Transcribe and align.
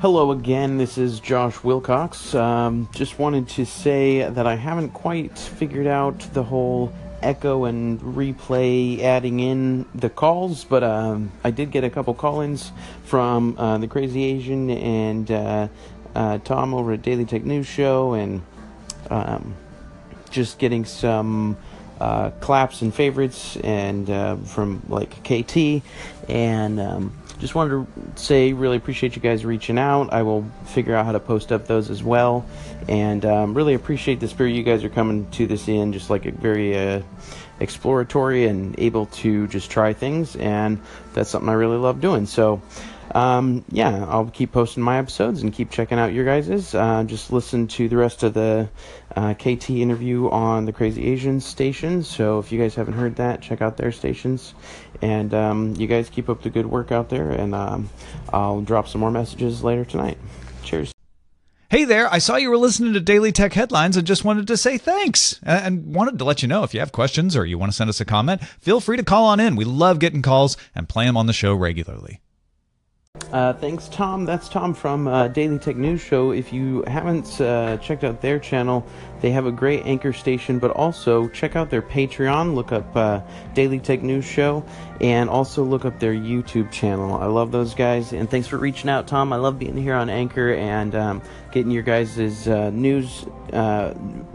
Hello 0.00 0.30
again, 0.30 0.78
this 0.78 0.96
is 0.96 1.18
Josh 1.18 1.64
Wilcox. 1.64 2.34
Um, 2.34 2.88
just 2.94 3.18
wanted 3.18 3.48
to 3.48 3.66
say 3.66 4.28
that 4.28 4.46
I 4.46 4.54
haven't 4.54 4.90
quite 4.90 5.36
figured 5.36 5.88
out 5.88 6.20
the 6.32 6.44
whole 6.44 6.92
echo 7.20 7.64
and 7.64 8.00
replay 8.00 9.00
adding 9.00 9.40
in 9.40 9.86
the 9.94 10.08
calls, 10.08 10.64
but 10.64 10.84
um, 10.84 11.32
I 11.42 11.50
did 11.50 11.72
get 11.72 11.82
a 11.82 11.90
couple 11.90 12.14
call 12.14 12.40
ins 12.42 12.70
from 13.04 13.58
uh, 13.58 13.78
the 13.78 13.88
Crazy 13.88 14.24
Asian 14.24 14.70
and 14.70 15.30
uh, 15.30 15.68
uh, 16.14 16.38
Tom 16.38 16.74
over 16.74 16.92
at 16.92 17.02
Daily 17.02 17.24
Tech 17.24 17.44
News 17.44 17.66
Show, 17.66 18.12
and 18.14 18.42
um, 19.10 19.56
just 20.30 20.58
getting 20.58 20.84
some 20.84 21.56
uh, 22.00 22.30
claps 22.40 22.82
and 22.82 22.94
favorites 22.94 23.56
and 23.58 24.08
uh, 24.08 24.36
from 24.36 24.82
like 24.88 25.10
KT 25.24 25.82
and 26.28 26.80
um, 26.80 27.12
just 27.38 27.54
wanted 27.54 27.86
to 28.16 28.22
say 28.22 28.52
really 28.52 28.76
appreciate 28.76 29.16
you 29.16 29.22
guys 29.22 29.44
reaching 29.44 29.78
out. 29.78 30.12
I 30.12 30.22
will 30.22 30.44
figure 30.66 30.94
out 30.94 31.06
how 31.06 31.12
to 31.12 31.20
post 31.20 31.52
up 31.52 31.66
those 31.66 31.90
as 31.90 32.02
well, 32.02 32.44
and 32.88 33.24
um, 33.24 33.54
really 33.54 33.74
appreciate 33.74 34.20
the 34.20 34.28
spirit 34.28 34.50
you 34.50 34.62
guys 34.62 34.84
are 34.84 34.88
coming 34.88 35.30
to 35.32 35.46
this 35.46 35.68
in, 35.68 35.92
just 35.92 36.10
like 36.10 36.26
a 36.26 36.32
very 36.32 36.76
uh, 36.76 37.02
exploratory 37.60 38.46
and 38.46 38.78
able 38.78 39.06
to 39.06 39.46
just 39.48 39.70
try 39.70 39.92
things, 39.92 40.36
and 40.36 40.80
that's 41.14 41.30
something 41.30 41.48
I 41.48 41.54
really 41.54 41.78
love 41.78 42.00
doing. 42.00 42.26
So. 42.26 42.62
Um, 43.14 43.64
yeah, 43.70 44.04
I'll 44.08 44.26
keep 44.26 44.52
posting 44.52 44.82
my 44.82 44.98
episodes 44.98 45.42
and 45.42 45.52
keep 45.52 45.70
checking 45.70 45.98
out 45.98 46.12
your 46.12 46.24
guys's. 46.24 46.74
Uh, 46.74 47.04
just 47.04 47.32
listen 47.32 47.66
to 47.68 47.88
the 47.88 47.96
rest 47.96 48.22
of 48.22 48.34
the 48.34 48.68
uh, 49.16 49.34
KT 49.34 49.70
interview 49.70 50.28
on 50.30 50.64
the 50.64 50.72
Crazy 50.72 51.06
Asians 51.06 51.44
station. 51.44 52.02
So 52.02 52.38
if 52.38 52.52
you 52.52 52.60
guys 52.60 52.74
haven't 52.74 52.94
heard 52.94 53.16
that, 53.16 53.40
check 53.40 53.62
out 53.62 53.76
their 53.76 53.92
stations. 53.92 54.54
And 55.02 55.32
um, 55.32 55.74
you 55.76 55.86
guys 55.86 56.10
keep 56.10 56.28
up 56.28 56.42
the 56.42 56.50
good 56.50 56.66
work 56.66 56.92
out 56.92 57.08
there, 57.08 57.30
and 57.30 57.54
um, 57.54 57.88
I'll 58.32 58.60
drop 58.60 58.88
some 58.88 59.00
more 59.00 59.10
messages 59.10 59.62
later 59.62 59.84
tonight. 59.84 60.18
Cheers. 60.62 60.92
Hey 61.70 61.84
there, 61.84 62.10
I 62.10 62.16
saw 62.16 62.36
you 62.36 62.48
were 62.48 62.56
listening 62.56 62.94
to 62.94 63.00
Daily 63.00 63.30
Tech 63.30 63.52
Headlines 63.52 63.98
and 63.98 64.06
just 64.06 64.24
wanted 64.24 64.46
to 64.46 64.56
say 64.56 64.78
thanks. 64.78 65.38
And 65.42 65.94
wanted 65.94 66.18
to 66.18 66.24
let 66.24 66.40
you 66.40 66.48
know 66.48 66.62
if 66.62 66.72
you 66.72 66.80
have 66.80 66.92
questions 66.92 67.36
or 67.36 67.44
you 67.44 67.58
want 67.58 67.70
to 67.70 67.76
send 67.76 67.90
us 67.90 68.00
a 68.00 68.06
comment, 68.06 68.42
feel 68.42 68.80
free 68.80 68.96
to 68.96 69.02
call 69.02 69.26
on 69.26 69.38
in. 69.38 69.54
We 69.54 69.66
love 69.66 69.98
getting 69.98 70.22
calls 70.22 70.56
and 70.74 70.88
play 70.88 71.04
them 71.04 71.18
on 71.18 71.26
the 71.26 71.34
show 71.34 71.54
regularly. 71.54 72.22
Uh, 73.32 73.52
thanks, 73.52 73.88
Tom. 73.88 74.24
That's 74.24 74.48
Tom 74.48 74.72
from 74.72 75.06
uh, 75.06 75.28
Daily 75.28 75.58
Tech 75.58 75.76
News 75.76 76.00
Show. 76.00 76.30
If 76.30 76.52
you 76.52 76.82
haven't 76.86 77.40
uh, 77.40 77.76
checked 77.76 78.02
out 78.02 78.22
their 78.22 78.38
channel, 78.38 78.86
they 79.20 79.30
have 79.32 79.44
a 79.44 79.52
great 79.52 79.84
anchor 79.84 80.12
station, 80.12 80.58
but 80.58 80.70
also 80.70 81.28
check 81.28 81.54
out 81.54 81.68
their 81.68 81.82
Patreon. 81.82 82.54
Look 82.54 82.72
up 82.72 82.96
uh, 82.96 83.20
Daily 83.54 83.80
Tech 83.80 84.02
News 84.02 84.24
Show, 84.24 84.64
and 85.00 85.28
also 85.28 85.62
look 85.62 85.84
up 85.84 85.98
their 85.98 86.14
YouTube 86.14 86.70
channel. 86.72 87.14
I 87.14 87.26
love 87.26 87.52
those 87.52 87.74
guys, 87.74 88.12
and 88.14 88.30
thanks 88.30 88.48
for 88.48 88.56
reaching 88.56 88.88
out, 88.88 89.06
Tom. 89.06 89.32
I 89.32 89.36
love 89.36 89.58
being 89.58 89.76
here 89.76 89.94
on 89.94 90.08
Anchor 90.08 90.54
and 90.54 90.94
um, 90.94 91.22
getting 91.58 91.72
your 91.72 91.82
guys' 91.82 92.46
uh, 92.46 92.70
news 92.70 93.26
uh, 93.52 93.92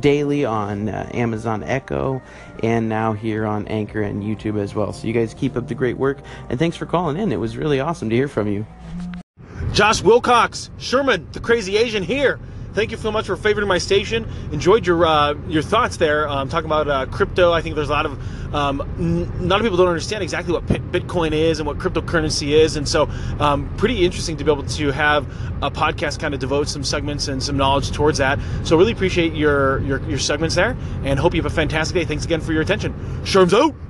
daily 0.00 0.44
on 0.44 0.90
uh, 0.90 1.08
Amazon 1.14 1.62
Echo, 1.62 2.20
and 2.62 2.90
now 2.90 3.14
here 3.14 3.46
on 3.46 3.66
Anchor 3.68 4.02
and 4.02 4.22
YouTube 4.22 4.60
as 4.60 4.74
well. 4.74 4.92
So 4.92 5.06
you 5.06 5.14
guys 5.14 5.32
keep 5.32 5.56
up 5.56 5.66
the 5.66 5.74
great 5.74 5.96
work, 5.96 6.18
and 6.50 6.58
thanks 6.58 6.76
for 6.76 6.84
calling 6.84 7.16
in. 7.16 7.32
It 7.32 7.40
was 7.40 7.56
really 7.56 7.80
awesome 7.80 8.10
to 8.10 8.14
hear 8.14 8.28
from 8.28 8.48
you. 8.48 8.66
Josh 9.72 10.02
Wilcox, 10.02 10.68
Sherman, 10.76 11.26
the 11.32 11.40
crazy 11.40 11.78
Asian 11.78 12.02
here. 12.02 12.38
Thank 12.76 12.90
you 12.90 12.98
so 12.98 13.10
much 13.10 13.24
for 13.24 13.38
favoring 13.38 13.66
my 13.68 13.78
station. 13.78 14.28
Enjoyed 14.52 14.86
your 14.86 15.06
uh, 15.06 15.32
your 15.48 15.62
thoughts 15.62 15.96
there. 15.96 16.28
Um, 16.28 16.50
talking 16.50 16.66
about 16.66 16.86
uh, 16.86 17.06
crypto, 17.06 17.50
I 17.50 17.62
think 17.62 17.74
there's 17.74 17.88
a 17.88 17.92
lot 17.92 18.04
of 18.04 18.54
um, 18.54 18.82
n- 18.98 19.32
a 19.40 19.46
lot 19.46 19.60
of 19.60 19.64
people 19.64 19.78
don't 19.78 19.88
understand 19.88 20.22
exactly 20.22 20.52
what 20.52 20.66
P- 20.66 20.74
Bitcoin 20.74 21.32
is 21.32 21.58
and 21.58 21.66
what 21.66 21.78
cryptocurrency 21.78 22.48
is, 22.48 22.76
and 22.76 22.86
so 22.86 23.08
um, 23.40 23.74
pretty 23.78 24.04
interesting 24.04 24.36
to 24.36 24.44
be 24.44 24.52
able 24.52 24.62
to 24.64 24.90
have 24.92 25.26
a 25.62 25.70
podcast 25.70 26.20
kind 26.20 26.34
of 26.34 26.40
devote 26.40 26.68
some 26.68 26.84
segments 26.84 27.28
and 27.28 27.42
some 27.42 27.56
knowledge 27.56 27.92
towards 27.92 28.18
that. 28.18 28.38
So 28.64 28.76
really 28.76 28.92
appreciate 28.92 29.32
your 29.32 29.80
your, 29.80 30.06
your 30.06 30.18
segments 30.18 30.54
there, 30.54 30.76
and 31.02 31.18
hope 31.18 31.32
you 31.32 31.40
have 31.42 31.50
a 31.50 31.56
fantastic 31.56 31.94
day. 31.94 32.04
Thanks 32.04 32.26
again 32.26 32.42
for 32.42 32.52
your 32.52 32.60
attention. 32.60 32.92
Sherms 33.24 33.54
out. 33.54 33.85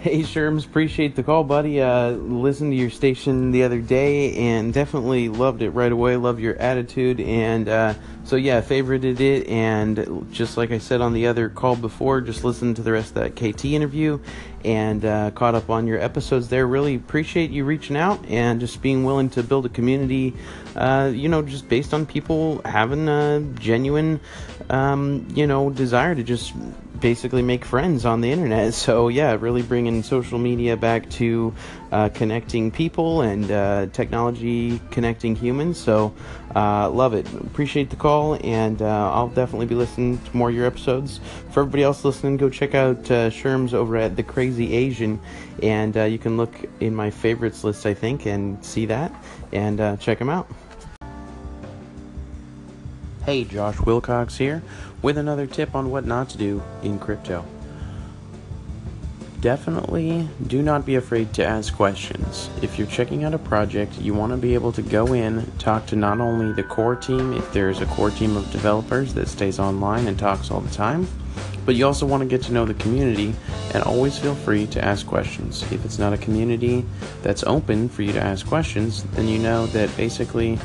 Hey 0.00 0.20
Sherms, 0.20 0.64
appreciate 0.64 1.14
the 1.14 1.22
call, 1.22 1.44
buddy. 1.44 1.82
Uh, 1.82 2.12
listened 2.12 2.72
to 2.72 2.74
your 2.74 2.88
station 2.88 3.50
the 3.50 3.64
other 3.64 3.82
day 3.82 4.34
and 4.34 4.72
definitely 4.72 5.28
loved 5.28 5.60
it 5.60 5.72
right 5.72 5.92
away. 5.92 6.16
Love 6.16 6.40
your 6.40 6.56
attitude, 6.56 7.20
and 7.20 7.68
uh, 7.68 7.92
so 8.24 8.36
yeah, 8.36 8.62
favorited 8.62 9.20
it. 9.20 9.46
And 9.46 10.26
just 10.32 10.56
like 10.56 10.70
I 10.70 10.78
said 10.78 11.02
on 11.02 11.12
the 11.12 11.26
other 11.26 11.50
call 11.50 11.76
before, 11.76 12.22
just 12.22 12.44
listened 12.44 12.76
to 12.76 12.82
the 12.82 12.92
rest 12.92 13.14
of 13.14 13.16
that 13.16 13.36
KT 13.36 13.66
interview 13.66 14.18
and 14.64 15.04
uh, 15.04 15.32
caught 15.32 15.54
up 15.54 15.68
on 15.68 15.86
your 15.86 16.00
episodes 16.00 16.48
there. 16.48 16.66
Really 16.66 16.94
appreciate 16.94 17.50
you 17.50 17.66
reaching 17.66 17.98
out 17.98 18.24
and 18.24 18.58
just 18.58 18.80
being 18.80 19.04
willing 19.04 19.28
to 19.28 19.42
build 19.42 19.66
a 19.66 19.68
community. 19.68 20.34
Uh, 20.74 21.12
you 21.14 21.28
know, 21.28 21.42
just 21.42 21.68
based 21.68 21.92
on 21.92 22.06
people 22.06 22.62
having 22.64 23.06
a 23.06 23.40
genuine, 23.56 24.18
um, 24.70 25.28
you 25.34 25.46
know, 25.46 25.68
desire 25.68 26.14
to 26.14 26.22
just 26.22 26.54
basically 27.00 27.42
make 27.42 27.64
friends 27.64 28.04
on 28.04 28.20
the 28.20 28.30
internet. 28.30 28.74
So 28.80 29.08
yeah, 29.08 29.36
really 29.38 29.62
bringing 29.62 30.02
social 30.02 30.38
media 30.38 30.76
back 30.76 31.08
to 31.10 31.54
uh, 31.92 32.08
connecting 32.08 32.70
people 32.70 33.20
and 33.20 33.50
uh, 33.50 33.86
technology 33.92 34.80
connecting 34.90 35.36
humans. 35.36 35.78
So 35.78 36.14
uh, 36.54 36.90
love 36.90 37.14
it. 37.14 37.30
Appreciate 37.34 37.90
the 37.90 37.96
call, 37.96 38.38
and 38.42 38.80
uh, 38.80 39.12
I'll 39.12 39.28
definitely 39.28 39.66
be 39.66 39.74
listening 39.74 40.18
to 40.18 40.36
more 40.36 40.48
of 40.48 40.54
your 40.54 40.66
episodes. 40.66 41.20
For 41.50 41.60
everybody 41.60 41.82
else 41.82 42.04
listening, 42.04 42.36
go 42.36 42.48
check 42.48 42.74
out 42.74 42.98
uh, 43.10 43.30
Sherms 43.30 43.74
over 43.74 43.96
at 43.96 44.16
the 44.16 44.22
Crazy 44.22 44.74
Asian, 44.74 45.20
and 45.62 45.96
uh, 45.96 46.04
you 46.04 46.18
can 46.18 46.36
look 46.36 46.54
in 46.80 46.94
my 46.94 47.10
favorites 47.10 47.64
list, 47.64 47.86
I 47.86 47.94
think, 47.94 48.26
and 48.26 48.64
see 48.64 48.86
that 48.86 49.12
and 49.52 50.00
check 50.00 50.18
him 50.18 50.30
out. 50.30 50.48
Hey, 53.30 53.44
Josh 53.44 53.78
Wilcox 53.78 54.36
here 54.36 54.60
with 55.02 55.16
another 55.16 55.46
tip 55.46 55.76
on 55.76 55.92
what 55.92 56.04
not 56.04 56.30
to 56.30 56.36
do 56.36 56.60
in 56.82 56.98
crypto. 56.98 57.44
Definitely 59.40 60.28
do 60.48 60.62
not 60.62 60.84
be 60.84 60.96
afraid 60.96 61.32
to 61.34 61.46
ask 61.46 61.72
questions. 61.72 62.50
If 62.60 62.76
you're 62.76 62.88
checking 62.88 63.22
out 63.22 63.32
a 63.32 63.38
project, 63.38 63.96
you 64.00 64.14
want 64.14 64.32
to 64.32 64.36
be 64.36 64.54
able 64.54 64.72
to 64.72 64.82
go 64.82 65.12
in, 65.12 65.48
talk 65.60 65.86
to 65.86 65.94
not 65.94 66.18
only 66.18 66.52
the 66.52 66.64
core 66.64 66.96
team, 66.96 67.32
if 67.32 67.52
there's 67.52 67.80
a 67.80 67.86
core 67.86 68.10
team 68.10 68.36
of 68.36 68.50
developers 68.50 69.14
that 69.14 69.28
stays 69.28 69.60
online 69.60 70.08
and 70.08 70.18
talks 70.18 70.50
all 70.50 70.60
the 70.60 70.74
time, 70.74 71.06
but 71.64 71.76
you 71.76 71.86
also 71.86 72.06
want 72.06 72.24
to 72.24 72.28
get 72.28 72.42
to 72.46 72.52
know 72.52 72.64
the 72.64 72.74
community 72.74 73.32
and 73.74 73.84
always 73.84 74.18
feel 74.18 74.34
free 74.34 74.66
to 74.66 74.84
ask 74.84 75.06
questions. 75.06 75.62
If 75.70 75.84
it's 75.84 76.00
not 76.00 76.12
a 76.12 76.18
community 76.18 76.84
that's 77.22 77.44
open 77.44 77.88
for 77.88 78.02
you 78.02 78.12
to 78.12 78.20
ask 78.20 78.44
questions, 78.44 79.04
then 79.12 79.28
you 79.28 79.38
know 79.38 79.66
that 79.68 79.96
basically 79.96 80.58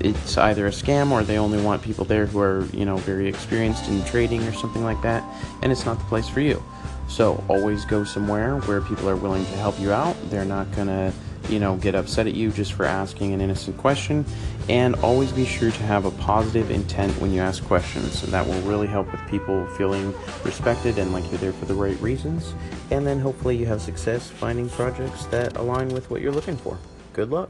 it's 0.00 0.36
either 0.38 0.66
a 0.66 0.70
scam 0.70 1.10
or 1.10 1.22
they 1.22 1.38
only 1.38 1.60
want 1.60 1.82
people 1.82 2.04
there 2.04 2.26
who 2.26 2.40
are, 2.40 2.64
you 2.72 2.84
know, 2.84 2.96
very 2.98 3.28
experienced 3.28 3.88
in 3.88 4.04
trading 4.04 4.42
or 4.42 4.52
something 4.52 4.84
like 4.84 5.00
that, 5.02 5.22
and 5.62 5.72
it's 5.72 5.84
not 5.84 5.98
the 5.98 6.04
place 6.04 6.28
for 6.28 6.40
you. 6.40 6.62
So 7.08 7.42
always 7.48 7.84
go 7.84 8.04
somewhere 8.04 8.58
where 8.60 8.80
people 8.80 9.08
are 9.08 9.16
willing 9.16 9.44
to 9.44 9.52
help 9.52 9.78
you 9.80 9.92
out. 9.92 10.14
They're 10.30 10.44
not 10.44 10.70
gonna, 10.72 11.12
you 11.48 11.58
know, 11.58 11.76
get 11.76 11.94
upset 11.94 12.26
at 12.26 12.34
you 12.34 12.50
just 12.50 12.74
for 12.74 12.84
asking 12.84 13.32
an 13.32 13.40
innocent 13.40 13.78
question. 13.78 14.26
And 14.68 14.94
always 14.96 15.32
be 15.32 15.46
sure 15.46 15.70
to 15.70 15.82
have 15.84 16.04
a 16.04 16.10
positive 16.10 16.70
intent 16.70 17.12
when 17.18 17.32
you 17.32 17.40
ask 17.40 17.64
questions. 17.64 18.20
That 18.20 18.46
will 18.46 18.60
really 18.60 18.86
help 18.86 19.10
with 19.10 19.26
people 19.26 19.66
feeling 19.68 20.14
respected 20.44 20.98
and 20.98 21.14
like 21.14 21.24
you're 21.30 21.38
there 21.38 21.54
for 21.54 21.64
the 21.64 21.74
right 21.74 21.98
reasons. 22.02 22.52
And 22.90 23.06
then 23.06 23.18
hopefully 23.18 23.56
you 23.56 23.64
have 23.64 23.80
success 23.80 24.28
finding 24.28 24.68
projects 24.68 25.24
that 25.26 25.56
align 25.56 25.88
with 25.88 26.10
what 26.10 26.20
you're 26.20 26.32
looking 26.32 26.58
for. 26.58 26.76
Good 27.14 27.30
luck. 27.30 27.48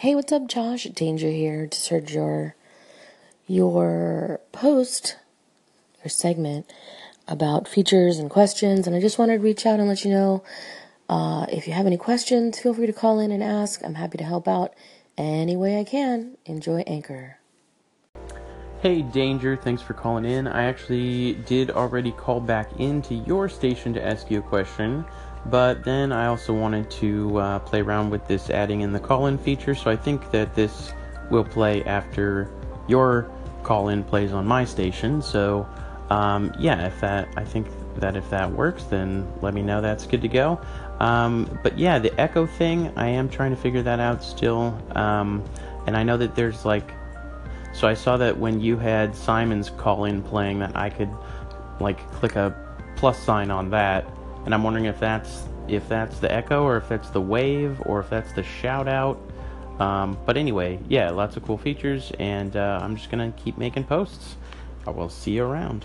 Hey, 0.00 0.14
what's 0.14 0.30
up, 0.30 0.46
Josh? 0.46 0.84
Danger 0.84 1.28
here. 1.28 1.66
Just 1.66 1.88
heard 1.88 2.08
your 2.08 2.54
your 3.48 4.40
post 4.52 5.16
your 6.04 6.08
segment 6.08 6.72
about 7.26 7.66
features 7.66 8.20
and 8.20 8.30
questions, 8.30 8.86
and 8.86 8.94
I 8.94 9.00
just 9.00 9.18
wanted 9.18 9.38
to 9.38 9.42
reach 9.42 9.66
out 9.66 9.80
and 9.80 9.88
let 9.88 10.04
you 10.04 10.12
know 10.12 10.44
uh, 11.08 11.46
if 11.50 11.66
you 11.66 11.72
have 11.72 11.84
any 11.84 11.96
questions, 11.96 12.60
feel 12.60 12.74
free 12.74 12.86
to 12.86 12.92
call 12.92 13.18
in 13.18 13.32
and 13.32 13.42
ask. 13.42 13.84
I'm 13.84 13.96
happy 13.96 14.18
to 14.18 14.24
help 14.24 14.46
out 14.46 14.72
any 15.16 15.56
way 15.56 15.80
I 15.80 15.82
can. 15.82 16.36
Enjoy 16.46 16.84
Anchor. 16.86 17.38
Hey, 18.80 19.02
Danger, 19.02 19.56
thanks 19.56 19.82
for 19.82 19.94
calling 19.94 20.24
in. 20.24 20.46
I 20.46 20.62
actually 20.66 21.32
did 21.44 21.72
already 21.72 22.12
call 22.12 22.38
back 22.38 22.70
into 22.78 23.14
your 23.14 23.48
station 23.48 23.92
to 23.94 24.06
ask 24.06 24.30
you 24.30 24.38
a 24.38 24.42
question. 24.42 25.04
But 25.50 25.84
then 25.84 26.12
I 26.12 26.26
also 26.26 26.52
wanted 26.52 26.90
to 26.92 27.38
uh, 27.38 27.58
play 27.60 27.80
around 27.80 28.10
with 28.10 28.26
this 28.26 28.50
adding 28.50 28.82
in 28.82 28.92
the 28.92 29.00
call 29.00 29.26
in 29.26 29.38
feature, 29.38 29.74
so 29.74 29.90
I 29.90 29.96
think 29.96 30.30
that 30.30 30.54
this 30.54 30.92
will 31.30 31.44
play 31.44 31.82
after 31.84 32.50
your 32.86 33.30
call 33.62 33.88
in 33.88 34.04
plays 34.04 34.32
on 34.32 34.46
my 34.46 34.64
station. 34.64 35.22
So, 35.22 35.66
um, 36.10 36.52
yeah, 36.58 36.86
if 36.86 37.00
that, 37.00 37.28
I 37.36 37.44
think 37.44 37.68
that 37.96 38.16
if 38.16 38.28
that 38.30 38.50
works, 38.50 38.84
then 38.84 39.30
let 39.40 39.54
me 39.54 39.62
know 39.62 39.80
that's 39.80 40.06
good 40.06 40.22
to 40.22 40.28
go. 40.28 40.60
Um, 41.00 41.58
but 41.62 41.78
yeah, 41.78 41.98
the 41.98 42.18
echo 42.20 42.46
thing, 42.46 42.92
I 42.96 43.08
am 43.08 43.28
trying 43.28 43.50
to 43.50 43.56
figure 43.56 43.82
that 43.82 44.00
out 44.00 44.22
still. 44.22 44.78
Um, 44.92 45.44
and 45.86 45.96
I 45.96 46.02
know 46.02 46.16
that 46.16 46.34
there's 46.34 46.64
like, 46.64 46.92
so 47.72 47.86
I 47.86 47.94
saw 47.94 48.16
that 48.16 48.38
when 48.38 48.60
you 48.60 48.76
had 48.76 49.14
Simon's 49.14 49.70
call 49.70 50.04
in 50.04 50.22
playing, 50.22 50.58
that 50.58 50.76
I 50.76 50.90
could 50.90 51.10
like 51.80 51.98
click 52.12 52.36
a 52.36 52.54
plus 52.96 53.18
sign 53.22 53.50
on 53.50 53.70
that 53.70 54.04
and 54.44 54.54
I'm 54.54 54.62
wondering 54.62 54.86
if 54.86 54.98
that's 54.98 55.44
if 55.68 55.88
that's 55.88 56.18
the 56.18 56.32
echo 56.32 56.62
or 56.64 56.76
if 56.78 56.88
that's 56.88 57.10
the 57.10 57.20
wave 57.20 57.80
or 57.84 58.00
if 58.00 58.08
that's 58.08 58.32
the 58.32 58.42
shout 58.42 58.88
out. 58.88 59.20
Um, 59.78 60.18
but 60.26 60.36
anyway, 60.36 60.78
yeah, 60.88 61.10
lots 61.10 61.36
of 61.36 61.44
cool 61.44 61.58
features, 61.58 62.10
and 62.18 62.56
uh, 62.56 62.80
I'm 62.82 62.96
just 62.96 63.10
gonna 63.10 63.32
keep 63.36 63.58
making 63.58 63.84
posts. 63.84 64.36
I 64.86 64.90
will 64.90 65.08
see 65.08 65.32
you 65.32 65.44
around. 65.44 65.84